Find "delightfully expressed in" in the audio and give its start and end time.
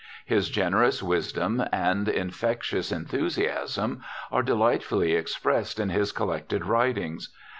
4.41-5.89